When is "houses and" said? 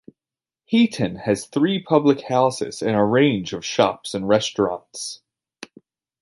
2.21-2.95